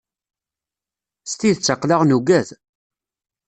[1.29, 2.49] S tidet aql-aɣ nugad.